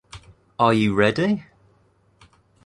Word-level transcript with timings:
Are 0.57 0.73
you 0.73 0.95
ready? 0.95 1.45